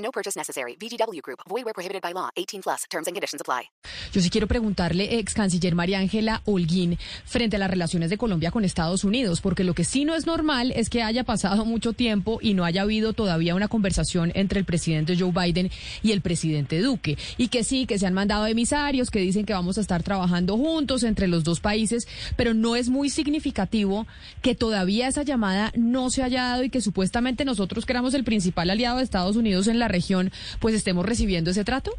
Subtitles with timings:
[0.00, 0.76] No purchase necessary.
[0.76, 1.40] VGW Group.
[1.48, 2.30] Void where prohibited by law.
[2.36, 2.84] 18 plus.
[2.90, 3.70] Terms and conditions apply.
[4.12, 8.50] Yo sí quiero preguntarle, ex canciller María Ángela Holguín, frente a las relaciones de Colombia
[8.50, 11.92] con Estados Unidos, porque lo que sí no es normal es que haya pasado mucho
[11.92, 15.70] tiempo y no haya habido todavía una conversación entre el presidente Joe Biden
[16.02, 17.18] y el presidente Duque.
[17.36, 20.56] Y que sí, que se han mandado emisarios que dicen que vamos a estar trabajando
[20.56, 24.06] juntos entre los dos países, pero no es muy significativo
[24.42, 28.24] que todavía esa llamada no se haya dado y que supuestamente nosotros, que éramos el
[28.24, 31.92] principal aliado de Estados Unidos en la región, pues estemos recibiendo ese trato?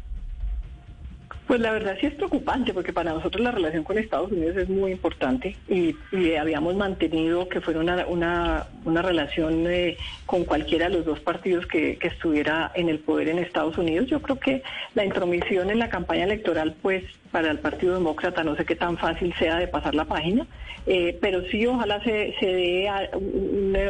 [1.46, 4.68] Pues la verdad sí es preocupante porque para nosotros la relación con Estados Unidos es
[4.68, 5.94] muy importante y,
[6.40, 11.66] habíamos mantenido que fuera una, una, una relación eh, con cualquiera de los dos partidos
[11.66, 14.08] que, que, estuviera en el poder en Estados Unidos.
[14.08, 14.62] Yo creo que
[14.94, 18.96] la intromisión en la campaña electoral pues para el Partido Demócrata no sé qué tan
[18.98, 20.46] fácil sea de pasar la página,
[20.86, 22.90] eh, pero sí ojalá se, se dé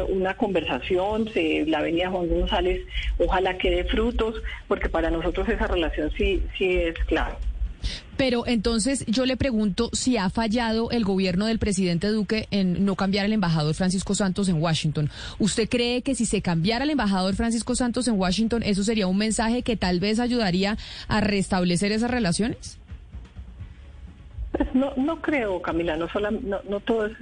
[0.09, 2.81] una, conversación, se, la avenida Juan González
[3.19, 4.35] ojalá que dé frutos
[4.67, 7.35] porque para nosotros esa relación sí, sí es clave.
[8.15, 12.95] Pero entonces yo le pregunto si ha fallado el gobierno del presidente Duque en no
[12.95, 15.09] cambiar al embajador Francisco Santos en Washington.
[15.39, 19.17] ¿Usted cree que si se cambiara el embajador Francisco Santos en Washington, eso sería un
[19.17, 20.77] mensaje que tal vez ayudaría
[21.07, 22.77] a restablecer esas relaciones?
[24.73, 27.13] No, no creo, Camila, no, sola, no, todo es,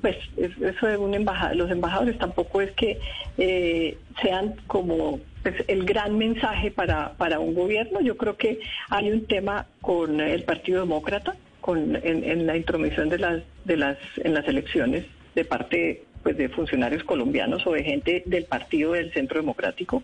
[0.00, 2.98] pues eso de un embajador, los embajadores tampoco es que
[3.36, 8.00] eh, sean como pues, el gran mensaje para, para un gobierno.
[8.00, 13.10] Yo creo que hay un tema con el Partido Demócrata, con en, en la intromisión
[13.10, 15.04] de las, de las, en las elecciones
[15.34, 20.02] de parte pues de funcionarios colombianos o de gente del partido del Centro Democrático.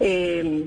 [0.00, 0.66] Eh,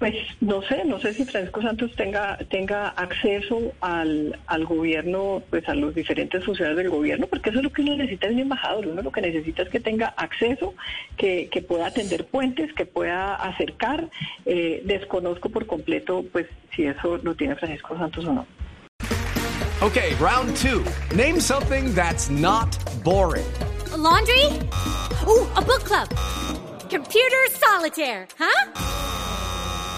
[0.00, 5.68] pues no sé, no sé si Francisco Santos tenga tenga acceso al, al gobierno, pues
[5.68, 8.40] a los diferentes funcionarios del gobierno, porque eso es lo que uno necesita de un
[8.40, 8.88] embajador.
[8.88, 10.74] Uno lo que necesita es que tenga acceso,
[11.16, 14.08] que, que pueda atender puentes, que pueda acercar.
[14.46, 18.46] Eh, desconozco por completo, pues si eso lo tiene Francisco Santos o no.
[19.82, 20.82] Okay, round two.
[21.14, 23.46] Name something that's not boring.
[23.92, 24.46] A laundry?
[25.26, 26.08] Ooh, a book club.
[26.90, 29.09] Computer solitaire, huh?